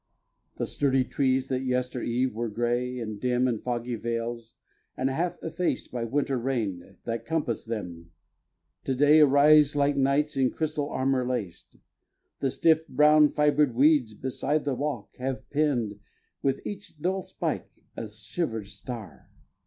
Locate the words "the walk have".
14.65-15.47